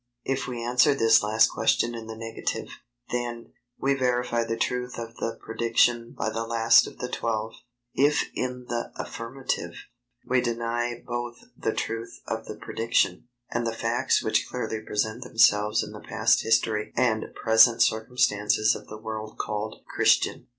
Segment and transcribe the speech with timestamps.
[0.25, 2.69] If we answer this last question in the negative,
[3.11, 7.53] then, we verify the truth of the prediction by the last of the Twelve;
[7.93, 9.75] if in the affirmative,
[10.25, 15.83] we deny both the truth of the prediction, and the facts which clearly present themselves
[15.83, 20.47] in the past history and present circumstances of the world called "Christian."